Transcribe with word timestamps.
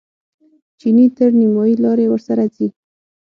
چیني 0.79 1.05
تر 1.17 1.29
نیمایي 1.39 1.75
لارې 1.83 2.05
ورسره 2.09 2.43
ځي. 2.55 2.67